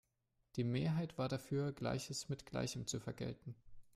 Die 0.55 0.63
Mehrheit 0.63 1.19
war 1.19 1.29
dafür, 1.29 1.73
Gleiches 1.73 2.27
mit 2.27 2.47
Gleichem 2.47 2.87
zu 2.87 2.99
vergelten. 2.99 3.53